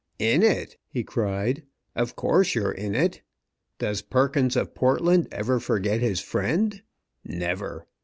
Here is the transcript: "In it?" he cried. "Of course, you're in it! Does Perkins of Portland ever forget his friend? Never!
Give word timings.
"In 0.17 0.41
it?" 0.41 0.77
he 0.87 1.03
cried. 1.03 1.61
"Of 1.95 2.15
course, 2.15 2.55
you're 2.55 2.71
in 2.71 2.95
it! 2.95 3.21
Does 3.77 4.01
Perkins 4.01 4.55
of 4.55 4.73
Portland 4.73 5.27
ever 5.31 5.59
forget 5.59 5.99
his 6.01 6.19
friend? 6.19 6.81
Never! 7.23 7.85